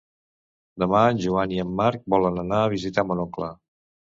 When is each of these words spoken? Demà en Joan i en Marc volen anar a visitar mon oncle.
Demà 0.83 1.01
en 1.09 1.21
Joan 1.27 1.53
i 1.57 1.61
en 1.65 1.75
Marc 1.81 2.09
volen 2.17 2.45
anar 2.47 2.63
a 2.65 2.73
visitar 2.75 3.07
mon 3.11 3.25
oncle. 3.29 3.53